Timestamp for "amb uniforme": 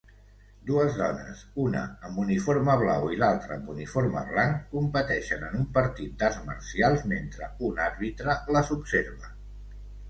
2.07-2.77, 3.59-4.25